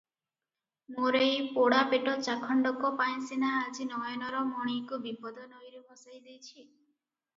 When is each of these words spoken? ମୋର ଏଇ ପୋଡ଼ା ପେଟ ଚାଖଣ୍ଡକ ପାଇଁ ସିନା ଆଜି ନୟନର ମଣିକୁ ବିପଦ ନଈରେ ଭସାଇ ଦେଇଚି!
ମୋର 0.93 1.19
ଏଇ 1.25 1.35
ପୋଡ଼ା 1.57 1.81
ପେଟ 1.91 2.15
ଚାଖଣ୍ଡକ 2.29 2.91
ପାଇଁ 3.01 3.21
ସିନା 3.27 3.51
ଆଜି 3.59 3.87
ନୟନର 3.91 4.41
ମଣିକୁ 4.55 5.01
ବିପଦ 5.05 5.49
ନଈରେ 5.53 5.83
ଭସାଇ 5.93 6.19
ଦେଇଚି! 6.29 6.67